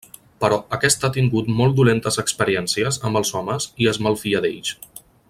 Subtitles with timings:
[0.43, 4.75] Però aquesta ha tingut molt dolentes experiències amb els homes i es malfia d'ells.